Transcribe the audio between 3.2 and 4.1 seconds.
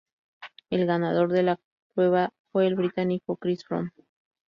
Chris Froome.